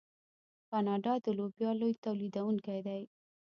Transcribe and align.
کاناډا 0.69 1.13
د 1.25 1.27
لوبیا 1.37 1.71
لوی 1.79 1.93
تولیدونکی 2.05 2.79
دی. 2.87 3.01